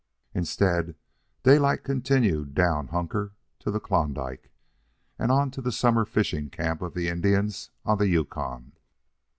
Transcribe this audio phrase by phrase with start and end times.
[0.33, 0.95] Instead,
[1.43, 4.49] Daylight continued down Hunker to the Klondike,
[5.19, 8.71] and on to the summer fishing camp of the Indians on the Yukon.